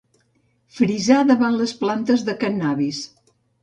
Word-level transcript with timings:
Frisar 0.77 1.19
davant 1.33 1.61
les 1.61 1.77
plantes 1.85 2.27
de 2.31 2.39
cannabis. 2.45 3.09